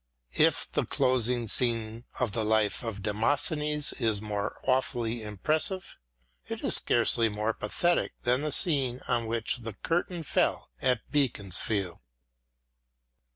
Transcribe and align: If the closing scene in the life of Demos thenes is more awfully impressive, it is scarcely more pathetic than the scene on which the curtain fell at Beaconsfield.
If 0.33 0.71
the 0.71 0.83
closing 0.83 1.47
scene 1.47 2.05
in 2.19 2.29
the 2.31 2.43
life 2.43 2.81
of 2.83 3.03
Demos 3.03 3.49
thenes 3.49 3.93
is 4.01 4.19
more 4.19 4.57
awfully 4.65 5.21
impressive, 5.21 5.95
it 6.47 6.63
is 6.63 6.77
scarcely 6.77 7.29
more 7.29 7.53
pathetic 7.53 8.13
than 8.23 8.41
the 8.41 8.51
scene 8.51 9.01
on 9.07 9.27
which 9.27 9.57
the 9.57 9.73
curtain 9.73 10.23
fell 10.23 10.71
at 10.81 11.11
Beaconsfield. 11.11 11.99